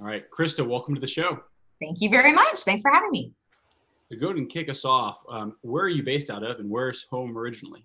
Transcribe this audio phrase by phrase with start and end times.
[0.00, 1.40] All right, Krista, welcome to the show.
[1.80, 2.58] Thank you very much.
[2.60, 3.32] Thanks for having me.
[4.10, 6.70] To go ahead and kick us off, um, where are you based out of and
[6.70, 7.84] where's home originally?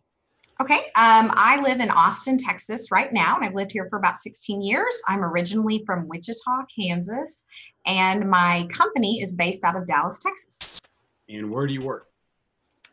[0.62, 4.18] Okay, um, I live in Austin, Texas right now, and I've lived here for about
[4.18, 5.02] 16 years.
[5.08, 7.48] I'm originally from Wichita, Kansas,
[7.88, 10.86] and my company is based out of Dallas, Texas.
[11.28, 12.10] And where do you work?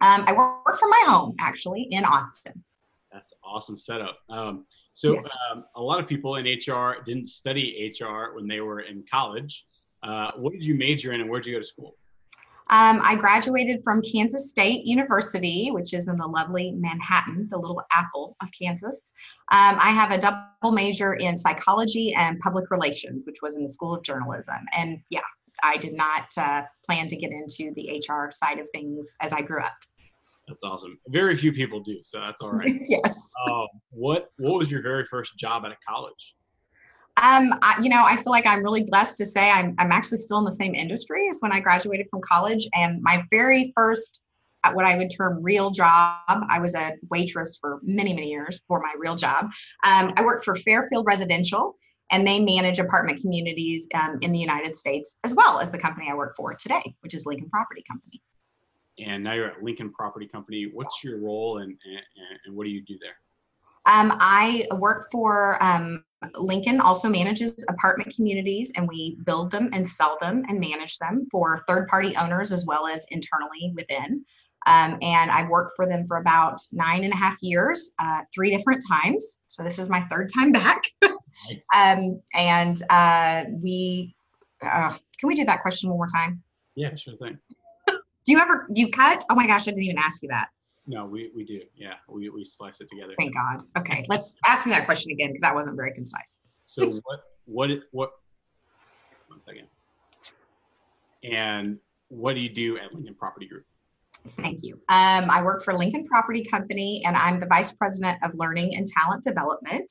[0.00, 2.64] Um, I work from my home, actually, in Austin.
[3.12, 4.16] That's awesome setup.
[4.30, 4.64] Um,
[5.01, 5.37] so, Yes.
[5.51, 9.64] um, a lot of people in HR didn't study HR when they were in college.
[10.03, 11.96] Uh, what did you major in and where did you go to school?
[12.68, 17.82] Um, I graduated from Kansas State University, which is in the lovely Manhattan, the little
[17.93, 19.13] apple of Kansas.
[19.50, 23.71] Um, I have a double major in psychology and public relations, which was in the
[23.71, 24.58] School of Journalism.
[24.77, 25.21] And yeah,
[25.63, 29.41] I did not uh, plan to get into the HR side of things as I
[29.41, 29.72] grew up.
[30.50, 30.99] That's awesome.
[31.07, 32.72] Very few people do, so that's all right.
[32.89, 33.33] yes.
[33.48, 36.34] um, what What was your very first job out of college?
[37.17, 40.19] Um, I, you know, I feel like I'm really blessed to say I'm, I'm actually
[40.19, 42.67] still in the same industry as when I graduated from college.
[42.72, 44.20] And my very first,
[44.64, 48.61] uh, what I would term real job, I was a waitress for many, many years
[48.67, 49.44] for my real job.
[49.86, 51.77] Um, I worked for Fairfield Residential,
[52.11, 56.08] and they manage apartment communities um, in the United States, as well as the company
[56.11, 58.20] I work for today, which is Lincoln Property Company.
[59.06, 60.70] And now you're at Lincoln Property Company.
[60.72, 62.02] What's your role and, and,
[62.44, 63.16] and what do you do there?
[63.86, 66.04] Um, I work for um,
[66.36, 71.26] Lincoln, also manages apartment communities, and we build them and sell them and manage them
[71.30, 74.24] for third party owners as well as internally within.
[74.66, 78.54] Um, and I've worked for them for about nine and a half years, uh, three
[78.54, 79.40] different times.
[79.48, 80.82] So this is my third time back.
[81.48, 81.64] Nice.
[81.76, 84.12] um, and uh, we,
[84.62, 86.42] uh, can we do that question one more time?
[86.74, 87.38] yeah, sure thing.
[88.24, 89.24] Do you ever, do you cut?
[89.30, 90.48] Oh my gosh, I didn't even ask you that.
[90.86, 91.60] No, we, we do.
[91.76, 93.14] Yeah, we, we splice it together.
[93.16, 93.62] Thank God.
[93.78, 96.40] Okay, let's ask me that question again because that wasn't very concise.
[96.66, 98.12] So what what what
[99.28, 99.66] one second.
[101.22, 103.64] And what do you do at Lincoln Property Group?
[104.30, 104.74] Thank you.
[104.88, 108.86] Um, I work for Lincoln Property Company and I'm the Vice President of Learning and
[108.86, 109.90] Talent Development.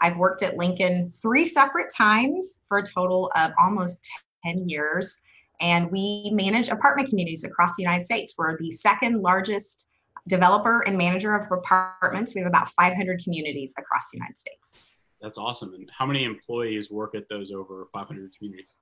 [0.00, 4.08] I've worked at Lincoln three separate times for a total of almost
[4.44, 5.22] 10 years.
[5.60, 8.34] And we manage apartment communities across the United States.
[8.36, 9.86] We're the second largest
[10.28, 12.34] developer and manager of apartments.
[12.34, 14.88] We have about 500 communities across the United States.
[15.20, 15.74] That's awesome.
[15.74, 18.74] And how many employees work at those over 500 communities?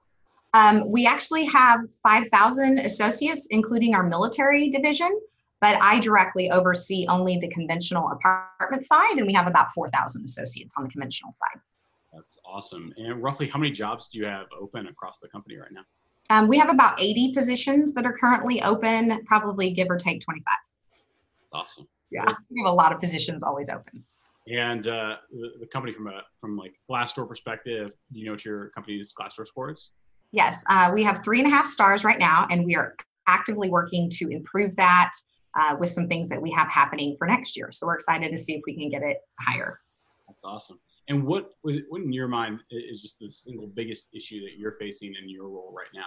[0.52, 5.10] Um, we actually have 5,000 associates, including our military division,
[5.60, 10.74] but I directly oversee only the conventional apartment side, and we have about 4,000 associates
[10.76, 11.60] on the conventional side.
[12.12, 12.92] That's awesome.
[12.96, 15.82] And roughly how many jobs do you have open across the company right now?
[16.30, 20.44] Um, we have about 80 positions that are currently open, probably give or take 25.
[21.52, 21.86] Awesome.
[22.10, 24.04] Yeah, we have a lot of positions always open.
[24.46, 28.44] And uh, the, the company from a from like Glassdoor perspective, do you know what
[28.44, 29.90] your company's Glassdoor score is?
[30.32, 32.94] Yes, uh, we have three and a half stars right now, and we are
[33.26, 35.10] actively working to improve that
[35.54, 37.68] uh, with some things that we have happening for next year.
[37.70, 39.80] So we're excited to see if we can get it higher.
[40.28, 40.78] That's awesome.
[41.08, 45.14] And what what in your mind is just the single biggest issue that you're facing
[45.20, 46.06] in your role right now?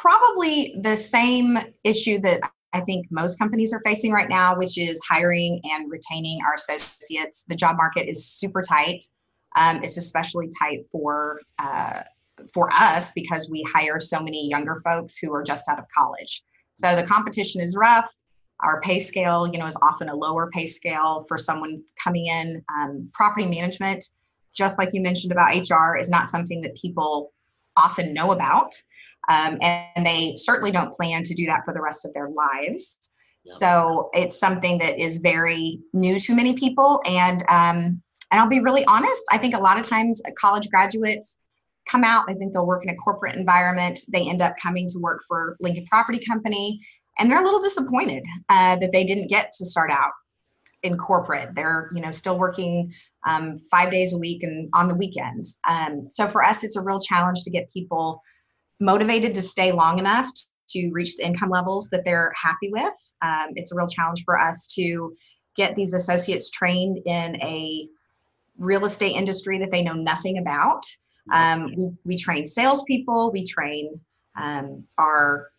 [0.00, 2.40] probably the same issue that
[2.72, 7.44] I think most companies are facing right now, which is hiring and retaining our associates.
[7.44, 9.04] The job market is super tight.
[9.56, 12.02] Um, it's especially tight for uh,
[12.54, 16.42] for us because we hire so many younger folks who are just out of college.
[16.74, 18.10] So the competition is rough.
[18.62, 22.62] Our pay scale, you know, is often a lower pay scale for someone coming in.
[22.74, 24.04] Um, property management,
[24.54, 27.32] just like you mentioned about HR, is not something that people
[27.76, 28.72] often know about.
[29.28, 33.10] Um, and they certainly don't plan to do that for the rest of their lives.
[33.46, 37.00] So it's something that is very new to many people.
[37.06, 39.22] And um, and I'll be really honest.
[39.32, 41.40] I think a lot of times college graduates
[41.88, 42.24] come out.
[42.28, 44.00] I think they'll work in a corporate environment.
[44.08, 46.80] They end up coming to work for Lincoln Property Company,
[47.20, 50.10] and they're a little disappointed uh, that they didn't get to start out
[50.82, 51.54] in corporate.
[51.54, 52.92] They're you know still working
[53.26, 55.60] um, five days a week and on the weekends.
[55.68, 58.22] Um, so for us, it's a real challenge to get people
[58.80, 60.28] motivated to stay long enough
[60.70, 63.14] to reach the income levels that they're happy with.
[63.22, 65.14] Um, it's a real challenge for us to
[65.56, 67.88] get these associates trained in a
[68.58, 70.84] real estate industry that they know nothing about.
[71.32, 74.00] Um, we, we train salespeople, we train
[74.40, 75.50] um, our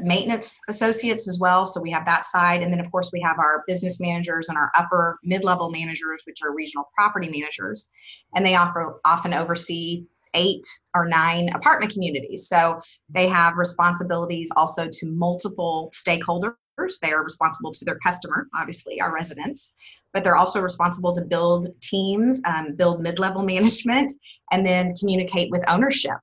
[0.00, 1.66] maintenance associates as well.
[1.66, 2.62] So we have that side.
[2.62, 6.22] And then, of course, we have our business managers and our upper mid level managers,
[6.26, 7.88] which are regional property managers.
[8.34, 10.04] And they offer, often oversee
[10.34, 12.48] eight or nine apartment communities.
[12.48, 16.54] So they have responsibilities also to multiple stakeholders.
[17.02, 19.74] They are responsible to their customer, obviously, our residents.
[20.12, 24.10] but they're also responsible to build teams, um, build mid level management,
[24.50, 26.16] and then communicate with ownership.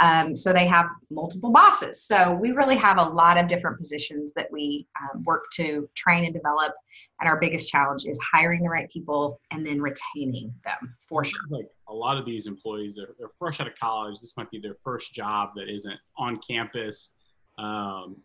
[0.00, 2.00] Um, so they have multiple bosses.
[2.02, 6.24] So we really have a lot of different positions that we um, work to train
[6.24, 6.72] and develop.
[7.20, 11.40] And our biggest challenge is hiring the right people and then retaining them for sure.
[11.50, 14.20] Like a lot of these employees, they're, they're fresh out of college.
[14.20, 17.12] This might be their first job that isn't on campus.
[17.58, 18.16] Um,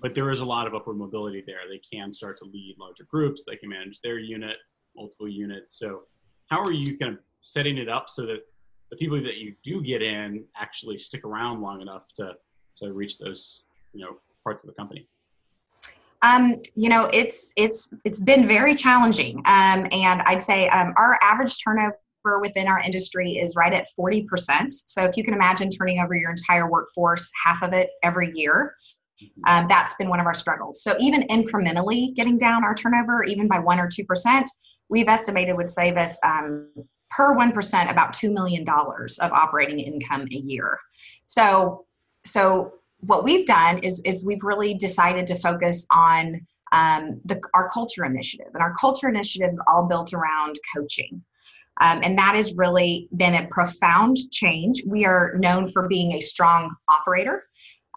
[0.00, 1.58] but there is a lot of upward mobility there.
[1.68, 3.44] They can start to lead larger groups.
[3.46, 4.56] They can manage their unit,
[4.96, 5.78] multiple units.
[5.78, 6.02] So,
[6.48, 8.40] how are you kind of setting it up so that
[8.90, 12.34] the people that you do get in actually stick around long enough to
[12.76, 15.06] to reach those you know parts of the company?
[16.22, 21.18] Um, you know, it's it's it's been very challenging, um, and I'd say um, our
[21.22, 21.96] average turnover
[22.40, 24.26] within our industry is right at 40%.
[24.86, 28.74] So if you can imagine turning over your entire workforce, half of it every year,
[29.46, 30.82] um, that's been one of our struggles.
[30.82, 34.50] So even incrementally getting down our turnover, even by one or two percent,
[34.88, 36.68] we've estimated would save us um,
[37.10, 40.78] per one percent about two million dollars of operating income a year.
[41.26, 41.86] So
[42.24, 47.68] so what we've done is is we've really decided to focus on um, the, our
[47.68, 51.22] culture initiative, and our culture initiative is all built around coaching.
[51.80, 54.82] Um, and that has really been a profound change.
[54.84, 57.44] We are known for being a strong operator.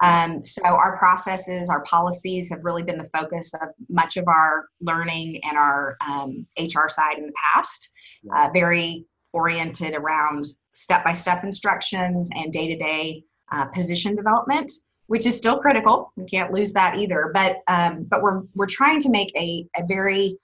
[0.02, 4.66] Um, so our processes, our policies have really been the focus of much of our
[4.82, 7.91] learning and our um, HR side in the past.
[8.36, 14.72] Uh, very oriented around step-by-step instructions and day-to-day uh, position development,
[15.08, 16.12] which is still critical.
[16.16, 17.32] We can't lose that either.
[17.34, 20.38] But um, but we're we're trying to make a, a very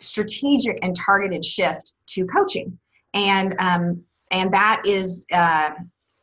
[0.00, 2.78] strategic and targeted shift to coaching,
[3.14, 5.70] and um, and that is uh,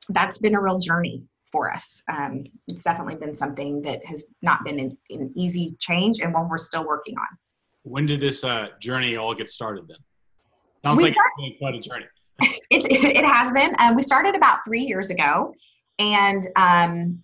[0.10, 2.04] that's been a real journey for us.
[2.10, 6.48] Um, it's definitely been something that has not been an, an, easy change and one
[6.48, 7.26] we're still working on.
[7.84, 9.98] When did this uh, journey all get started then?
[10.84, 12.06] Sounds we like start, it's been quite a journey.
[12.70, 13.74] it's, it has been.
[13.80, 15.54] Um, we started about three years ago.
[15.98, 17.22] And um,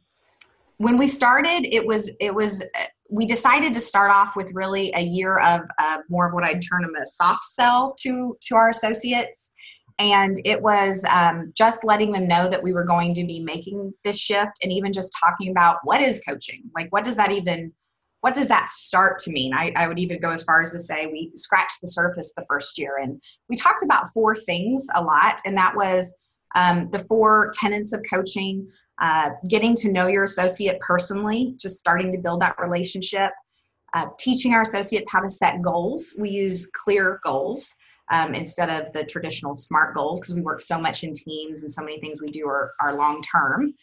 [0.78, 2.63] when we started, it was, it was,
[3.10, 6.62] we decided to start off with really a year of, of more of what I'd
[6.62, 9.54] term a soft sell to, to our associates
[9.98, 13.94] and it was um, just letting them know that we were going to be making
[14.04, 17.72] this shift and even just talking about what is coaching like what does that even
[18.25, 19.54] what does that start to mean?
[19.54, 22.44] I, I would even go as far as to say we scratched the surface the
[22.50, 26.12] first year and we talked about four things a lot and that was
[26.56, 28.68] um, the four tenets of coaching
[29.00, 33.30] uh, getting to know your associate personally just starting to build that relationship
[33.94, 36.16] uh, teaching our associates how to set goals.
[36.19, 37.75] We use clear goals
[38.12, 41.71] um, instead of the traditional SMART goals because we work so much in teams and
[41.71, 43.74] so many things we do are, are long term.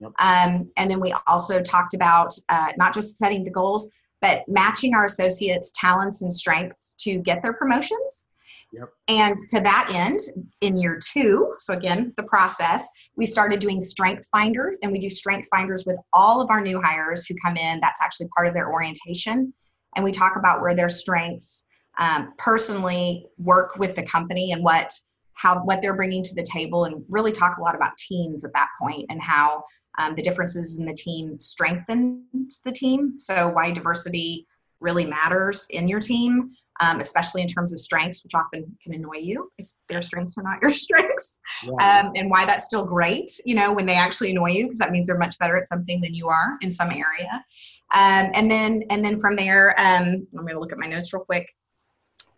[0.00, 0.12] Yep.
[0.18, 4.94] Um, and then we also talked about uh, not just setting the goals, but matching
[4.94, 8.26] our associates' talents and strengths to get their promotions.
[8.72, 8.88] Yep.
[9.08, 10.20] And to that end,
[10.60, 15.08] in year two, so again, the process, we started doing strength finders, and we do
[15.08, 17.80] strength finders with all of our new hires who come in.
[17.80, 19.52] That's actually part of their orientation.
[19.96, 21.66] And we talk about where their strengths
[21.98, 24.92] um, personally work with the company and what
[25.34, 28.52] how what they're bringing to the table and really talk a lot about teams at
[28.52, 29.64] that point and how
[29.98, 33.18] um, the differences in the team strengthens the team.
[33.18, 34.46] So why diversity
[34.80, 39.18] really matters in your team um, especially in terms of strengths which often can annoy
[39.18, 41.40] you if their strengths are not your strengths
[41.80, 44.90] um, and why that's still great you know when they actually annoy you because that
[44.90, 47.44] means they're much better at something than you are in some area.
[47.92, 51.12] Um, and then and then from there um, i'm going to look at my notes
[51.12, 51.48] real quick.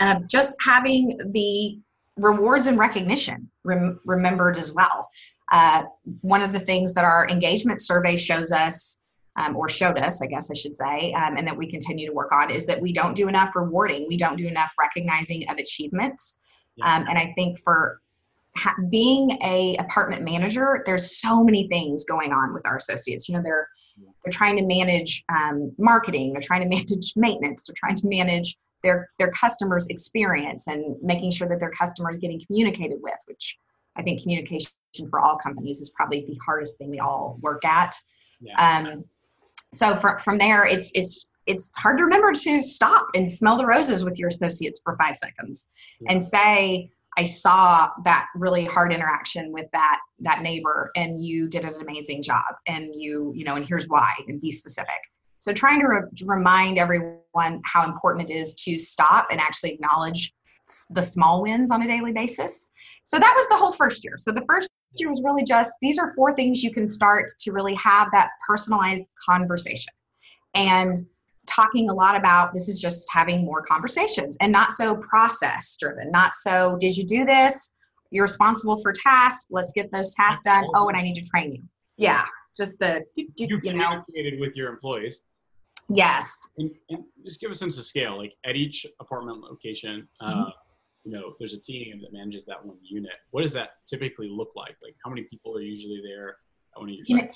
[0.00, 1.78] Uh, just having the
[2.16, 5.08] rewards and recognition rem- remembered as well.
[5.50, 5.84] Uh,
[6.20, 9.00] one of the things that our engagement survey shows us,
[9.36, 12.12] um, or showed us, I guess I should say, um, and that we continue to
[12.12, 14.06] work on, is that we don't do enough rewarding.
[14.08, 16.38] We don't do enough recognizing of achievements.
[16.76, 16.96] Yeah.
[16.96, 18.00] Um, and I think for
[18.56, 23.28] ha- being a apartment manager, there's so many things going on with our associates.
[23.28, 23.68] You know, they're
[24.24, 28.56] they're trying to manage um, marketing, they're trying to manage maintenance, they're trying to manage
[28.82, 33.58] their their customers experience and making sure that their customers getting communicated with which
[33.96, 34.70] i think communication
[35.10, 37.94] for all companies is probably the hardest thing we all work at
[38.40, 38.78] yeah.
[38.78, 39.04] um,
[39.72, 43.66] so for, from there it's it's it's hard to remember to stop and smell the
[43.66, 45.68] roses with your associates for five seconds
[46.00, 46.12] yeah.
[46.12, 51.64] and say i saw that really hard interaction with that that neighbor and you did
[51.64, 55.00] an amazing job and you you know and here's why and be specific
[55.42, 60.32] so trying to, re- remind everyone how important it is to stop and actually acknowledge
[60.90, 62.70] the small wins on a daily basis.
[63.02, 64.14] So that was the whole first year.
[64.18, 64.68] So the first
[64.98, 68.28] year was really just these are four things you can start to really have that
[68.46, 69.92] personalized conversation.
[70.54, 70.96] And
[71.48, 76.12] talking a lot about this is just having more conversations and not so process driven,
[76.12, 77.72] not so did you do this?
[78.12, 79.48] You're responsible for tasks.
[79.50, 80.66] Let's get those tasks done.
[80.76, 81.62] Oh, and I need to train you.
[81.96, 84.00] Yeah, just the you, you, you know
[84.38, 85.20] with your employees.
[85.88, 86.48] Yes.
[86.58, 88.18] And, and, just give a sense of scale.
[88.18, 90.50] Like at each apartment location, uh, mm-hmm.
[91.04, 93.12] you know, there's a team that manages that one unit.
[93.30, 94.76] What does that typically look like?
[94.82, 96.36] Like how many people are usually there
[96.74, 97.28] at one of your you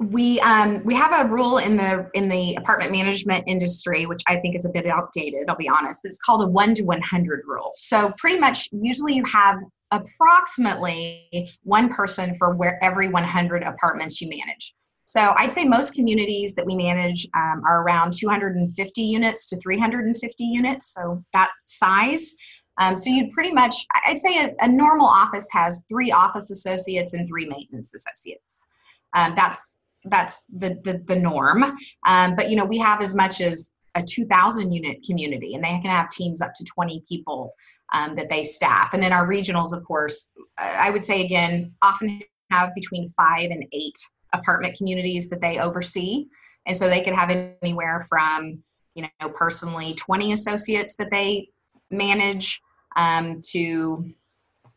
[0.00, 4.36] we um, we have a rule in the in the apartment management industry, which I
[4.36, 5.48] think is a bit outdated.
[5.48, 7.72] I'll be honest, but it's called a one to one hundred rule.
[7.76, 9.58] So pretty much, usually you have
[9.92, 14.74] approximately one person for where every 100 apartments you manage.
[15.06, 20.44] So I'd say most communities that we manage um, are around 250 units to 350
[20.44, 22.34] units, so that size.
[22.78, 27.14] Um, so you'd pretty much, I'd say a, a, normal office has three office associates
[27.14, 28.66] and three maintenance associates.
[29.14, 31.62] Um, that's that's the the, the norm.
[32.06, 35.68] Um, but you know we have as much as a 2,000 unit community, and they
[35.68, 37.52] can have teams up to 20 people
[37.94, 38.92] um, that they staff.
[38.92, 42.20] And then our regionals, of course, I would say again, often
[42.50, 43.96] have between five and eight
[44.38, 46.26] apartment communities that they oversee.
[46.66, 47.30] And so they could have
[47.62, 48.62] anywhere from,
[48.94, 51.48] you know, personally 20 associates that they
[51.90, 52.60] manage
[52.96, 53.58] um, to,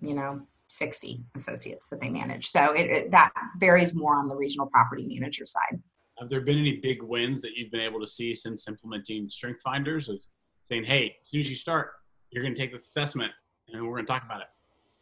[0.02, 2.46] you know, 60 associates that they manage.
[2.46, 5.82] So it, it, that varies more on the regional property manager side.
[6.20, 9.62] Have there been any big wins that you've been able to see since implementing Strength
[9.64, 10.18] Finders of
[10.64, 11.92] saying, hey, as soon as you start,
[12.30, 13.32] you're going to take this assessment
[13.70, 14.48] and we're going to talk about it?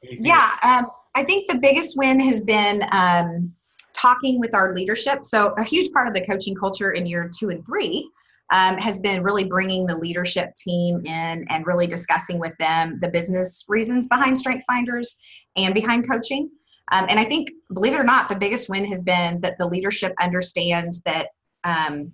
[0.03, 0.85] Anything yeah, um,
[1.15, 3.53] I think the biggest win has been um,
[3.99, 5.23] talking with our leadership.
[5.23, 8.09] So, a huge part of the coaching culture in year two and three
[8.51, 13.09] um, has been really bringing the leadership team in and really discussing with them the
[13.09, 15.17] business reasons behind Strength Finders
[15.55, 16.49] and behind coaching.
[16.91, 19.67] Um, and I think, believe it or not, the biggest win has been that the
[19.67, 21.27] leadership understands that
[21.63, 22.13] um,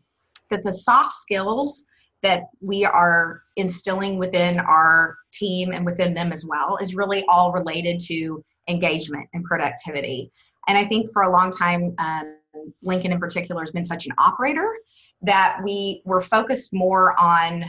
[0.50, 1.86] that the soft skills
[2.24, 7.52] that we are instilling within our team and within them as well is really all
[7.52, 10.32] related to engagement and productivity.
[10.68, 12.38] And I think for a long time, um,
[12.84, 14.78] Lincoln in particular has been such an operator
[15.22, 17.66] that we were focused more on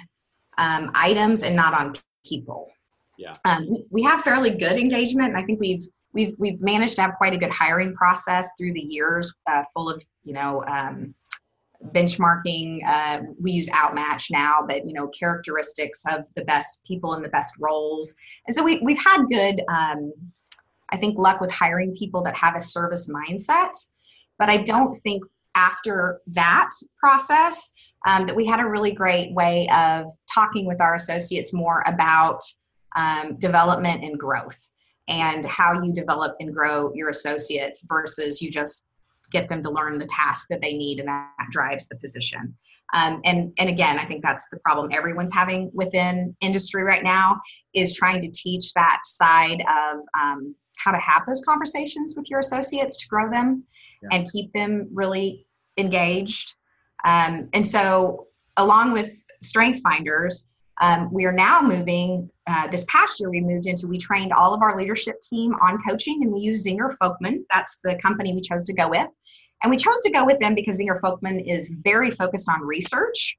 [0.58, 1.94] um, items and not on
[2.26, 2.70] people.
[3.18, 3.32] Yeah.
[3.44, 5.82] Um, we, have fairly good engagement, and I think we've
[6.12, 9.88] we've we've managed to have quite a good hiring process through the years, uh, full
[9.88, 11.14] of you know um,
[11.92, 12.80] benchmarking.
[12.84, 17.28] Uh, we use Outmatch now, but you know characteristics of the best people in the
[17.28, 18.14] best roles,
[18.48, 19.62] and so we we've had good.
[20.90, 23.72] I think luck with hiring people that have a service mindset,
[24.38, 25.24] but I don't think
[25.54, 27.72] after that process
[28.06, 32.40] um, that we had a really great way of talking with our associates more about
[32.96, 34.68] um, development and growth
[35.08, 38.86] and how you develop and grow your associates versus you just
[39.30, 42.56] get them to learn the task that they need and that drives the position.
[42.92, 47.40] Um, and and again i think that's the problem everyone's having within industry right now
[47.74, 52.38] is trying to teach that side of um, how to have those conversations with your
[52.38, 53.64] associates to grow them
[54.02, 54.08] yeah.
[54.12, 56.54] and keep them really engaged
[57.04, 58.26] um, and so
[58.56, 60.44] along with strength finders
[60.80, 64.54] um, we are now moving, uh, this past year, we moved into, we trained all
[64.54, 67.44] of our leadership team on coaching and we use Zenger Folkman.
[67.50, 69.06] That's the company we chose to go with.
[69.62, 73.36] And we chose to go with them because Zenger Folkman is very focused on research.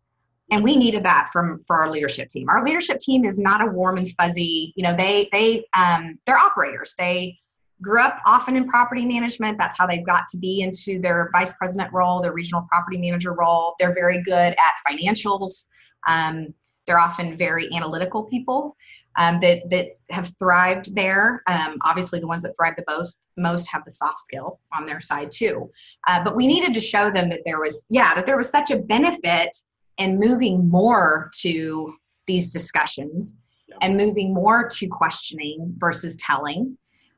[0.51, 2.47] And we needed that from for our leadership team.
[2.49, 6.37] Our leadership team is not a warm and fuzzy, you know, they they um, they're
[6.37, 6.93] operators.
[6.97, 7.39] They
[7.81, 9.57] grew up often in property management.
[9.57, 13.33] That's how they've got to be into their vice president role, their regional property manager
[13.33, 13.75] role.
[13.79, 15.67] They're very good at financials.
[16.07, 16.53] Um,
[16.85, 18.75] they're often very analytical people
[19.17, 21.41] um, that that have thrived there.
[21.47, 24.99] Um, obviously, the ones that thrive the most most have the soft skill on their
[24.99, 25.71] side too.
[26.07, 28.71] Uh, but we needed to show them that there was yeah that there was such
[28.71, 29.49] a benefit
[29.97, 31.93] in moving more to
[32.27, 33.35] these discussions
[33.81, 36.77] and moving more to questioning versus telling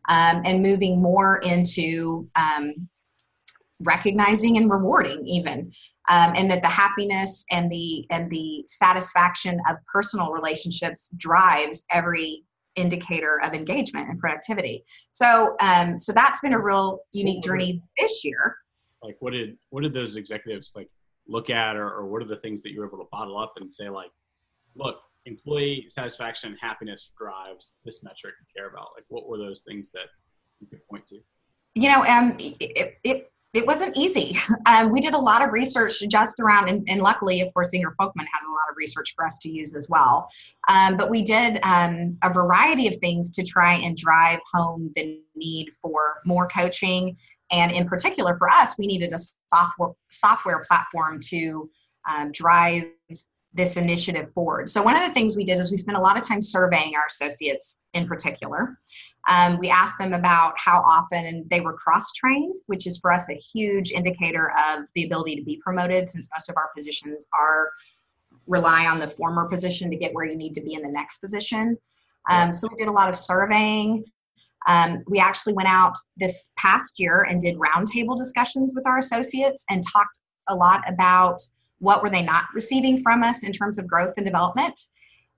[0.09, 2.87] um, and moving more into um,
[3.81, 5.71] recognizing and rewarding even
[6.09, 12.43] um, and that the happiness and the and the satisfaction of personal relationships drives every
[12.75, 14.83] indicator of engagement and productivity.
[15.11, 18.55] So um, so that's been a real unique journey this year.
[19.03, 20.89] Like what did what did those executives like
[21.27, 23.71] look at or, or what are the things that you're able to bottle up and
[23.71, 24.11] say like
[24.75, 29.61] look employee satisfaction and happiness drives this metric you care about like what were those
[29.67, 30.05] things that
[30.59, 31.19] you could point to
[31.75, 34.37] you know um, it, it it wasn't easy.
[34.65, 37.93] Um, we did a lot of research just around, and, and, luckily, of course, Zenger
[37.97, 40.29] Folkman has a lot of research for us to use as well.
[40.67, 45.21] Um, but we did um, a variety of things to try and drive home the
[45.37, 47.15] need for more coaching.
[47.51, 51.69] And in particular, for us, we needed a software software platform to
[52.09, 52.85] um, drive
[53.53, 54.69] this initiative forward.
[54.69, 56.95] So one of the things we did is we spent a lot of time surveying
[56.95, 58.77] our associates in particular.
[59.27, 63.33] Um, we asked them about how often they were cross-trained, which is for us a
[63.33, 67.71] huge indicator of the ability to be promoted since most of our positions are
[68.45, 71.17] rely on the former position to get where you need to be in the next
[71.17, 71.77] position.
[72.29, 74.05] Um, so we did a lot of surveying.
[74.67, 79.65] Um, we actually went out this past year and did roundtable discussions with our associates
[79.69, 80.19] and talked
[80.49, 81.39] a lot about
[81.79, 84.79] what were they not receiving from us in terms of growth and development.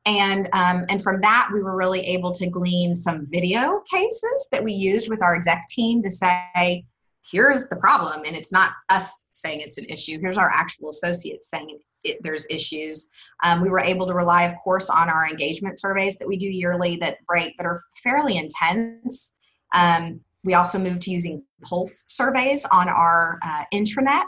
[0.05, 4.63] And um, and from that we were really able to glean some video cases that
[4.63, 6.85] we used with our exec team to say
[7.31, 10.19] here's the problem and it's not us saying it's an issue.
[10.19, 13.11] Here's our actual associates saying it, there's issues
[13.43, 16.47] um, we were able to rely of course on our engagement surveys that we do
[16.47, 19.35] yearly that break that are fairly intense
[19.73, 24.27] um, we also moved to using pulse surveys on our uh, intranet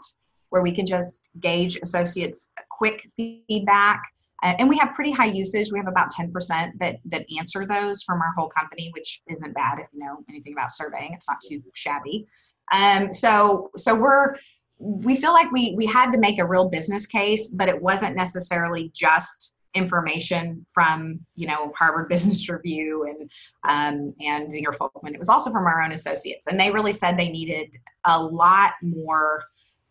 [0.52, 4.04] where we can just gauge associates quick feedback.
[4.44, 5.72] Uh, and we have pretty high usage.
[5.72, 6.32] We have about 10%
[6.80, 10.54] that, that answer those from our whole company, which isn't bad if you know anything
[10.54, 11.14] about surveying.
[11.14, 12.28] It's not too shabby.
[12.72, 14.36] Um, so, so we're,
[14.82, 18.16] we feel like we, we had to make a real business case, but it wasn't
[18.16, 23.32] necessarily just information from you know Harvard Business Review and
[23.70, 25.14] um, and Zenger Folkman.
[25.14, 27.70] It was also from our own associates, and they really said they needed
[28.06, 29.44] a lot more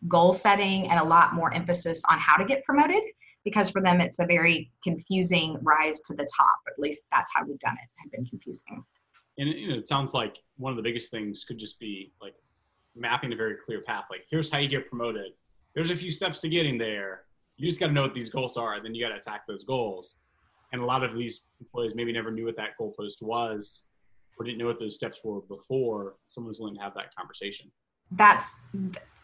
[0.07, 3.01] goal setting and a lot more emphasis on how to get promoted
[3.43, 7.43] because for them it's a very confusing rise to the top at least that's how
[7.45, 8.83] we've done it had been confusing
[9.37, 12.33] and you know, it sounds like one of the biggest things could just be like
[12.95, 14.05] mapping a very clear path.
[14.09, 15.33] Like here's how you get promoted.
[15.73, 17.23] There's a few steps to getting there.
[17.57, 19.47] You just got to know what these goals are and then you got to attack
[19.47, 20.15] those goals.
[20.73, 23.85] And a lot of these employees maybe never knew what that goalpost was
[24.37, 27.69] or didn't know what those steps were before someone was willing to have that conversation.
[28.11, 28.55] That's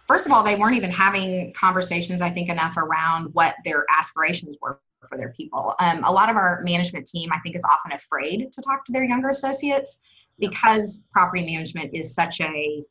[0.08, 4.56] first of all, they weren't even having conversations, I think, enough around what their aspirations
[4.62, 5.74] were for their people.
[5.80, 8.92] Um, a lot of our management team, I think, is often afraid to talk to
[8.92, 10.02] their younger associates
[10.40, 12.84] because property management is such a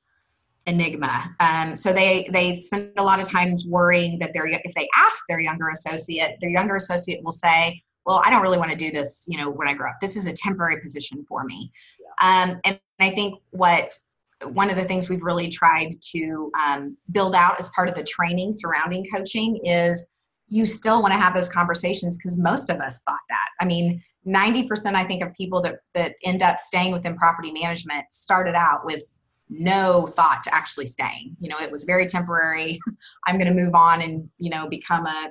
[0.67, 1.35] enigma.
[1.41, 5.25] Um, so they they spend a lot of times worrying that they're if they ask
[5.29, 8.91] their younger associate, their younger associate will say, "Well, I don't really want to do
[8.91, 9.27] this.
[9.29, 12.43] You know, when I grow up, this is a temporary position for me." Yeah.
[12.43, 13.97] Um, and I think what
[14.45, 18.05] one of the things we've really tried to um, build out as part of the
[18.05, 20.09] training surrounding coaching is
[20.49, 23.49] you still want to have those conversations because most of us thought that.
[23.61, 28.05] I mean, 90% I think of people that, that end up staying within property management
[28.11, 31.37] started out with no thought to actually staying.
[31.39, 32.79] You know, it was very temporary.
[33.27, 35.31] I'm going to move on and, you know, become a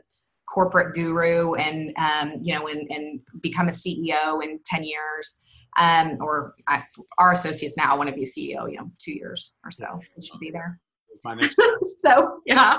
[0.53, 5.39] corporate guru and, um, you know, and, and become a CEO in 10 years
[5.77, 6.83] um, or I,
[7.17, 9.99] our associates now want to be a CEO, you know, two years or so.
[10.15, 10.79] It should be there.
[11.97, 12.77] so yeah,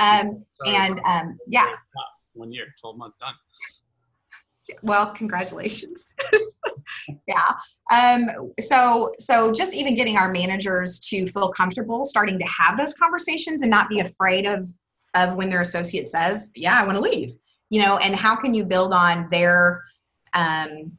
[0.00, 1.70] um, and um, yeah,
[2.32, 3.34] one year, twelve months done.
[4.82, 6.14] Well, congratulations.
[7.28, 7.44] yeah.
[7.92, 12.94] Um, so so just even getting our managers to feel comfortable starting to have those
[12.94, 14.66] conversations and not be afraid of
[15.14, 17.30] of when their associate says, "Yeah, I want to leave,"
[17.70, 19.82] you know, and how can you build on their
[20.32, 20.98] um,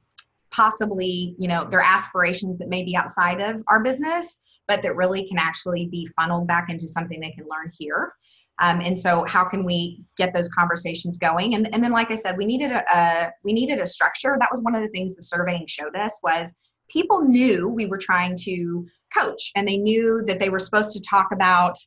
[0.55, 5.27] possibly you know their aspirations that may be outside of our business but that really
[5.27, 8.13] can actually be funneled back into something they can learn here
[8.59, 11.55] um, and so how can we get those conversations going?
[11.55, 14.37] And, and then like i said we needed a, a we needed a structure.
[14.39, 16.55] That was one of the things the surveying showed us was
[16.89, 18.85] people knew we were trying to
[19.17, 21.77] coach and they knew that they were supposed to talk about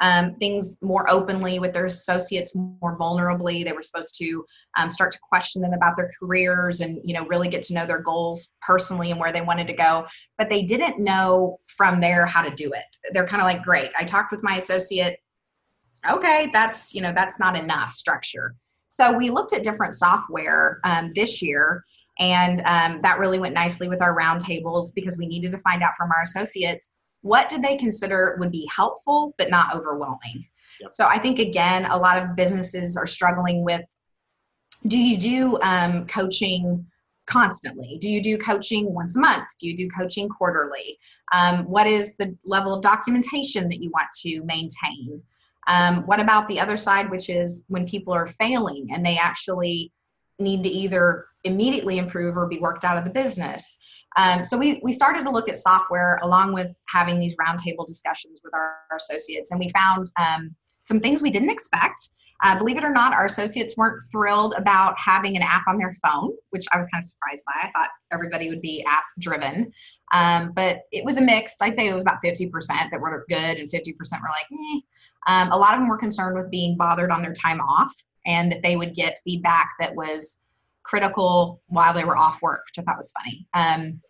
[0.00, 3.64] um, things more openly with their associates more vulnerably.
[3.64, 4.44] They were supposed to
[4.78, 7.86] um, start to question them about their careers and you know really get to know
[7.86, 10.06] their goals personally and where they wanted to go.
[10.36, 12.84] But they didn't know from there how to do it.
[13.12, 15.18] They're kind of like great i talked with my associate
[16.10, 18.54] okay that's you know that's not enough structure.
[18.88, 21.84] So we looked at different software um, this year
[22.18, 25.94] and um, that really went nicely with our roundtables because we needed to find out
[25.96, 30.46] from our associates what did they consider would be helpful but not overwhelming.
[30.80, 30.92] Yep.
[30.92, 33.82] so i think again a lot of businesses are struggling with
[34.86, 36.86] do you do um, coaching
[37.28, 37.98] constantly?
[38.00, 39.46] Do you do coaching once a month?
[39.60, 40.98] Do you do coaching quarterly?
[41.32, 45.22] Um, what is the level of documentation that you want to maintain
[45.68, 49.92] um, what about the other side which is when people are failing and they actually
[50.38, 53.78] need to either immediately improve or be worked out of the business
[54.16, 58.40] um, so we, we started to look at software along with having these roundtable discussions
[58.42, 62.10] with our, our associates, and we found um, some things we didn't expect.
[62.42, 65.92] Uh, believe it or not, our associates weren't thrilled about having an app on their
[66.04, 67.68] phone, which I was kind of surprised by.
[67.68, 69.72] I thought everybody would be app driven.
[70.12, 72.50] Um, but it was a mixed, I'd say it was about 50%
[72.90, 74.80] that were good and 50% were like, eh.
[75.26, 77.92] Um, a lot of them were concerned with being bothered on their time off
[78.24, 80.42] and that they would get feedback that was
[80.84, 83.46] critical while they were off work, which I thought was funny.
[83.52, 84.00] Um,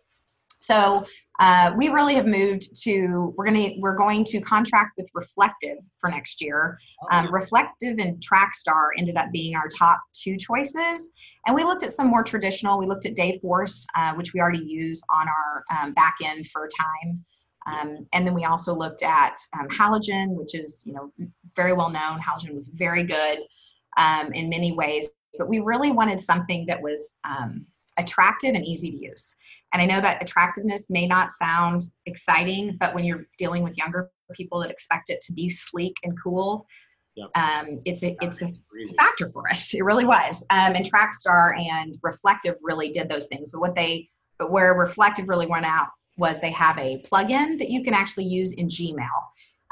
[0.59, 1.05] so
[1.39, 5.77] uh, we really have moved to we're going to we're going to contract with Reflektive
[5.99, 6.77] for next year.
[7.01, 11.11] Oh, um, Reflektive and Trakstar ended up being our top two choices,
[11.47, 12.77] and we looked at some more traditional.
[12.77, 16.67] We looked at Dayforce, uh, which we already use on our um, back end for
[16.67, 17.25] time.
[17.67, 21.11] Um, and then we also looked at um, Halogen, which is you know
[21.55, 22.19] very well known.
[22.19, 23.39] Halogen was very good
[23.95, 27.65] um, in many ways, but we really wanted something that was um,
[27.97, 29.35] attractive and easy to use.
[29.73, 34.09] And I know that attractiveness may not sound exciting, but when you're dealing with younger
[34.33, 36.65] people that expect it to be sleek and cool,
[37.15, 37.29] yep.
[37.35, 39.73] um, it's a it's a, it's a, factor for us.
[39.73, 40.43] It really was.
[40.49, 43.47] Um, and Trakstar and Reflektive really did those things.
[43.51, 47.69] But what they but where Reflektive really went out was they have a plugin that
[47.69, 49.07] you can actually use in Gmail.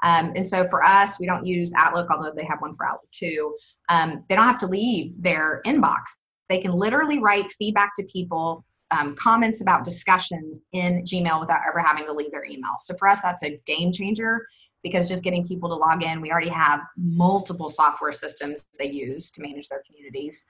[0.04, 3.10] Um, and so for us, we don't use Outlook, although they have one for Outlook
[3.12, 3.56] too.
[3.90, 6.18] Um, they don't have to leave their inbox.
[6.50, 11.80] They can literally write feedback to people um, comments about discussions in Gmail without ever
[11.80, 12.76] having to leave their email.
[12.80, 14.46] So for us, that's a game changer
[14.84, 19.32] because just getting people to log in, we already have multiple software systems they use
[19.32, 20.46] to manage their communities.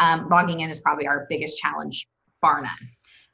[0.00, 2.06] Um, logging in is probably our biggest challenge,
[2.40, 2.70] bar none.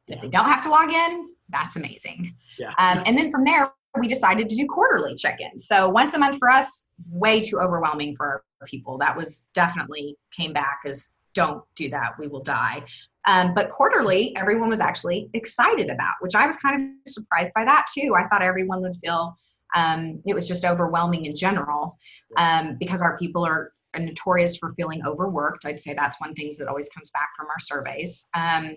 [0.07, 0.17] Yeah.
[0.17, 2.35] If they don't have to log in, that's amazing.
[2.59, 2.71] Yeah.
[2.79, 5.67] Um, and then from there, we decided to do quarterly check-ins.
[5.67, 8.99] So once a month for us, way too overwhelming for people.
[8.99, 12.83] That was definitely came back as don't do that, we will die.
[13.29, 17.65] Um, but quarterly, everyone was actually excited about, which I was kind of surprised by
[17.67, 18.15] that too.
[18.17, 19.37] I thought everyone would feel
[19.77, 21.99] um, it was just overwhelming in general
[22.39, 25.67] um, because our people are notorious for feeling overworked.
[25.67, 28.29] I'd say that's one thing that always comes back from our surveys.
[28.33, 28.77] Um,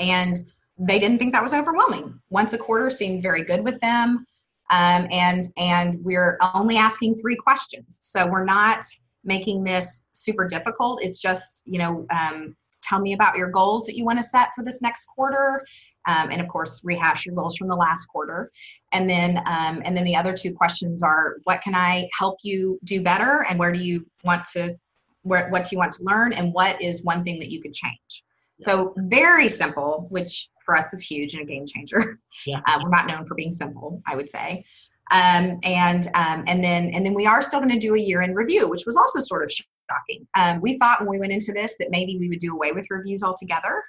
[0.00, 0.40] and
[0.78, 2.20] they didn't think that was overwhelming.
[2.30, 4.24] Once a quarter seemed very good with them.
[4.70, 8.82] Um, and and we're only asking three questions, so we're not
[9.22, 11.02] making this super difficult.
[11.02, 12.56] It's just you know um,
[12.88, 15.64] tell me about your goals that you want to set for this next quarter
[16.06, 18.50] um, and of course rehash your goals from the last quarter.
[18.92, 22.78] And then um, and then the other two questions are what can i help you
[22.84, 24.76] do better and where do you want to
[25.22, 27.72] where, what do you want to learn and what is one thing that you could
[27.72, 28.22] change?
[28.60, 32.18] So very simple which for us is huge and a game changer.
[32.46, 32.60] Yeah.
[32.66, 34.64] Uh, we're not known for being simple i would say.
[35.10, 38.22] Um, and um, and then and then we are still going to do a year
[38.22, 39.50] in review which was also sort of
[39.90, 40.26] shocking.
[40.36, 42.86] Um, we thought when we went into this that maybe we would do away with
[42.90, 43.82] reviews altogether.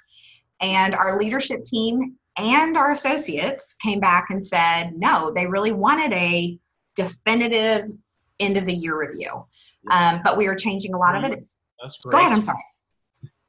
[0.60, 6.12] And our leadership team and our associates came back and said, no, they really wanted
[6.12, 6.58] a
[6.94, 7.90] definitive
[8.40, 9.46] end of the year review.
[9.90, 11.32] Um, but we are changing a lot of it.
[11.38, 12.12] It's, That's great.
[12.12, 12.64] Go ahead, I'm sorry.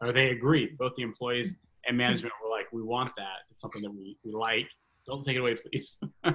[0.01, 0.77] Or they agreed.
[0.77, 1.55] Both the employees
[1.87, 3.37] and management were like, we want that.
[3.49, 4.69] It's something that we, we like.
[5.07, 5.99] Don't take it away, please.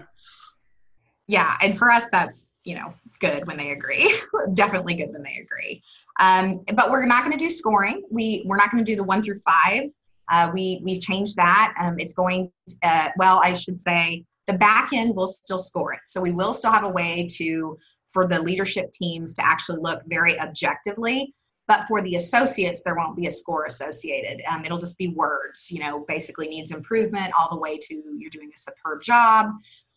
[1.29, 4.15] yeah and for us that's you know good when they agree.
[4.53, 5.83] Definitely good when they agree.
[6.21, 8.03] Um, but we're not going to do scoring.
[8.11, 9.89] We we're not going to do the one through five.
[10.31, 11.75] Uh, we we changed that.
[11.81, 15.93] Um, it's going to, uh, well i should say the back end will still score
[15.93, 16.01] it.
[16.07, 17.79] So we will still have a way to
[18.11, 21.33] for the leadership teams to actually look very objectively.
[21.69, 24.43] But for the associates there won't be a score associated.
[24.51, 28.31] Um, it'll just be words you know basically needs improvement all the way to you're
[28.31, 29.47] doing a superb job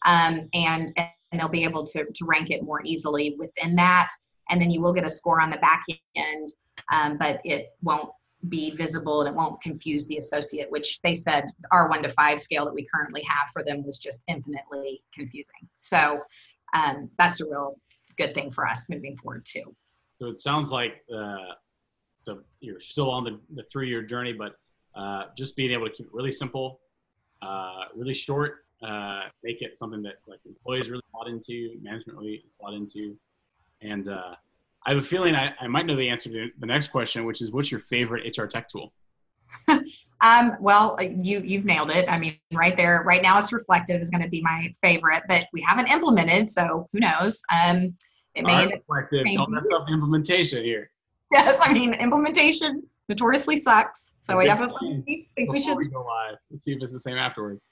[0.05, 4.09] um, and, and they'll be able to, to rank it more easily within that.
[4.49, 5.83] And then you will get a score on the back
[6.15, 6.47] end,
[6.93, 8.09] um, but it won't
[8.47, 12.39] be visible and it won't confuse the associate, which they said our one to five
[12.39, 15.67] scale that we currently have for them was just infinitely confusing.
[15.79, 16.19] So
[16.75, 17.79] um, that's a real
[18.17, 19.75] good thing for us moving forward too.
[20.19, 21.53] So it sounds like uh,
[22.25, 24.55] so you're still on the, the three year journey, but
[24.95, 26.79] uh, just being able to keep it really simple,
[27.41, 32.43] uh, really short, uh, make it something that like employees really bought into, management really
[32.59, 33.17] bought into,
[33.81, 34.33] and uh,
[34.85, 37.41] I have a feeling I, I might know the answer to the next question, which
[37.41, 38.93] is what's your favorite HR tech tool?
[40.21, 42.05] um, well, you you've nailed it.
[42.07, 45.47] I mean, right there, right now, it's Reflektive is going to be my favorite, but
[45.53, 47.41] we haven't implemented, so who knows?
[47.51, 47.95] Um,
[48.35, 49.25] it may Reflektive.
[49.25, 50.91] Don't mess up the implementation here.
[51.31, 56.37] Yes, I mean implementation notoriously sucks, so I definitely think we should we go live.
[56.51, 57.69] Let's see if it's the same afterwards.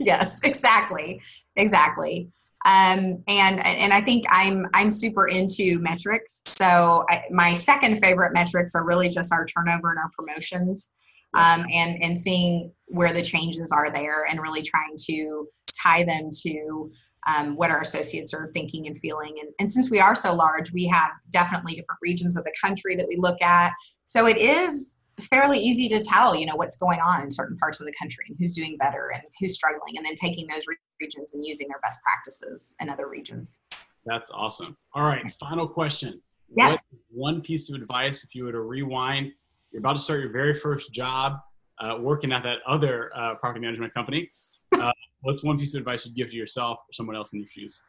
[0.00, 1.20] Yes, exactly,
[1.56, 2.30] exactly.
[2.66, 6.42] Um, and and I think I'm I'm super into metrics.
[6.46, 10.92] So I, my second favorite metrics are really just our turnover and our promotions,
[11.34, 15.46] um, and and seeing where the changes are there, and really trying to
[15.82, 16.90] tie them to
[17.26, 19.36] um, what our associates are thinking and feeling.
[19.40, 22.96] And, and since we are so large, we have definitely different regions of the country
[22.96, 23.72] that we look at.
[24.04, 27.80] So it is fairly easy to tell, you know, what's going on in certain parts
[27.80, 30.64] of the country and who's doing better and who's struggling, and then taking those
[31.00, 33.60] regions and using their best practices in other regions.
[34.06, 34.76] That's awesome.
[34.92, 36.20] All right, final question.
[36.56, 36.74] Yes.
[36.74, 39.32] What one piece of advice, if you were to rewind,
[39.72, 41.38] you're about to start your very first job
[41.80, 44.30] uh, working at that other uh, property management company.
[44.78, 47.48] Uh, what's one piece of advice you'd give to yourself or someone else in your
[47.48, 47.80] shoes?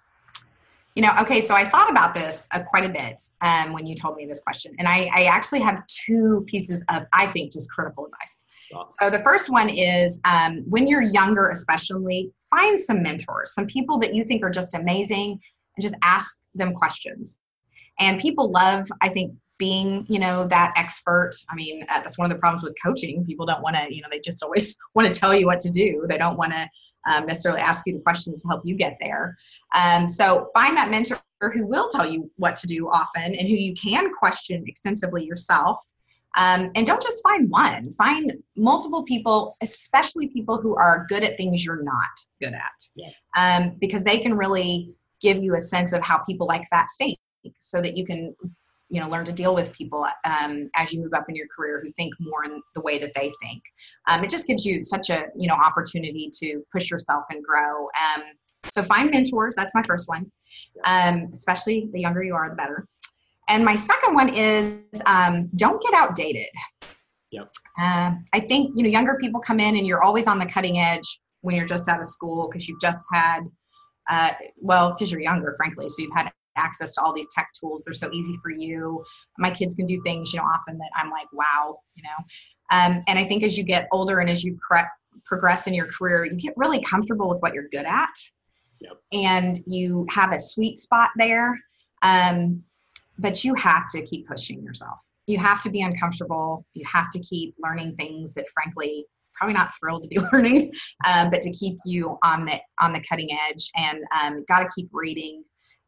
[0.95, 3.95] You know, okay, so I thought about this uh, quite a bit um, when you
[3.95, 4.73] told me this question.
[4.79, 8.45] And I, I, actually have two pieces of, I think, just critical advice.
[9.01, 13.99] So the first one is um, when you're younger, especially, find some mentors, some people
[13.99, 15.39] that you think are just amazing,
[15.75, 17.41] and just ask them questions.
[17.99, 22.29] And people love, I think, being you know that expert i mean uh, that's one
[22.29, 25.11] of the problems with coaching people don't want to you know they just always want
[25.11, 26.67] to tell you what to do they don't want to
[27.05, 29.37] um, necessarily ask you the questions to help you get there.
[29.75, 31.19] Um, so find that mentor
[31.53, 35.77] who will tell you what to do often and who you can question extensively yourself.
[36.37, 41.37] Um, and don't just find one, find multiple people, especially people who are good at
[41.37, 42.09] things you're not
[42.41, 43.11] good at, yeah.
[43.37, 47.17] Um, because they can really give you a sense of how people like that think
[47.59, 48.35] so that you can
[48.89, 51.81] you know learn to deal with people um, as you move up in your career
[51.83, 53.63] who think more in the way that they think.
[54.07, 57.85] Um, it just gives you such a you know opportunity to push yourself and grow.
[57.85, 58.23] Um,
[58.67, 60.31] so find mentors that's my first one
[60.83, 62.87] um, especially the younger you are the better.
[63.47, 66.47] And my second one is um, don't get outdated.
[67.31, 67.51] Yep.
[67.77, 70.77] Uh, i think you know younger people come in and you're always on the cutting
[70.77, 73.41] edge when you're just out of school because you've just had
[74.09, 77.83] uh, well because you're younger frankly so you've had access to all these tech tools.
[77.83, 79.03] They're so easy for you.
[79.37, 82.25] My kids can do things, you know, often that I'm like, wow, you know.
[82.71, 84.81] Um, and I think as you get older and as you pre-
[85.25, 88.13] progress in your career, you get really comfortable with what you're good at.
[88.81, 88.97] Yep.
[89.13, 91.59] And you have a sweet spot there.
[92.01, 92.63] Um,
[93.17, 95.07] but you have to keep pushing yourself.
[95.27, 96.65] You have to be uncomfortable.
[96.73, 100.71] You have to keep learning things that, frankly, probably not thrilled to be learning,
[101.07, 103.69] um, but to keep you on the on the cutting edge.
[103.75, 105.43] And um, got to keep reading.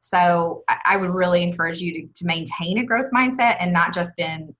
[0.08, 4.20] So I would really encourage you to, to maintain a growth mindset and not just
[4.20, 4.56] in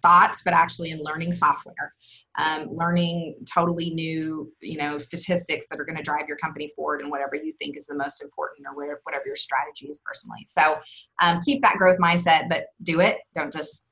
[0.00, 1.92] thoughts, but actually in learning software,
[2.38, 7.02] um, learning totally new, you know, statistics that are going to drive your company forward
[7.02, 10.40] and whatever you think is the most important or whatever your strategy is personally.
[10.46, 10.78] So
[11.20, 13.18] um, keep that growth mindset, but do it.
[13.34, 13.86] Don't just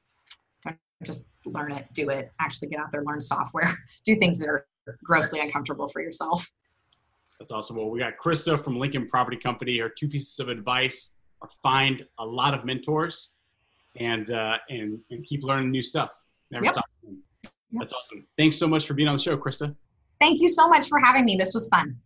[0.64, 1.86] don't just learn it.
[1.92, 2.32] Do it.
[2.40, 3.70] Actually, get out there, learn software,
[4.04, 4.66] do things that are
[5.04, 6.50] grossly uncomfortable for yourself.
[7.38, 7.76] That's awesome.
[7.76, 9.78] Well, we got Krista from Lincoln Property Company.
[9.78, 13.36] Her two pieces of advice are find a lot of mentors
[13.96, 16.10] and uh, and and keep learning new stuff.
[16.50, 16.74] Never yep.
[16.74, 16.84] stop.
[17.02, 17.14] Yep.
[17.72, 18.26] That's awesome.
[18.36, 19.74] Thanks so much for being on the show, Krista.
[20.20, 21.36] Thank you so much for having me.
[21.36, 21.96] This was fun.